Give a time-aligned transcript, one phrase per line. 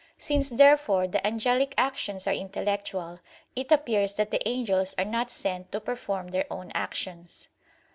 [0.17, 3.19] Since therefore the angelic actions are intellectual,
[3.55, 7.49] it appears that the angels are not sent to perform their own actions.